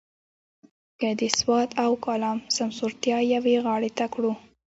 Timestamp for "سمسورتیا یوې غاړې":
2.57-3.91